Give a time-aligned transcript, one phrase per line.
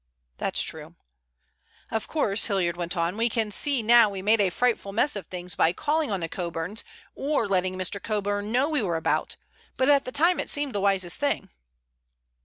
[0.37, 0.95] "That's true."
[1.91, 5.27] "Of course," Hilliard went on, "we can see now we made a frightful mess of
[5.27, 8.01] things by calling on the Coburns or letting Mr.
[8.01, 9.35] Coburn know we were about,
[9.77, 11.49] but at the time it seemed the wisest thing."